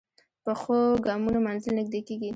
پخو 0.43 0.77
ګامونو 1.05 1.39
منزل 1.47 1.73
نږدې 1.79 2.01
کېږي 2.07 2.29